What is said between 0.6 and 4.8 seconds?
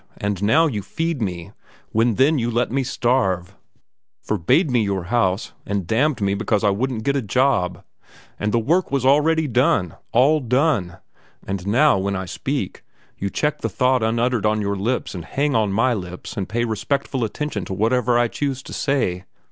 you feed me, when then you let me starve, forbade